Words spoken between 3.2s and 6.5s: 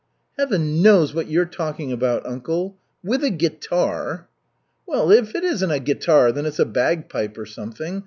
a guitar!'" "Well, if it isn't a guitar, then